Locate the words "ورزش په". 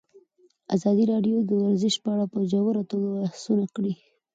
1.63-2.09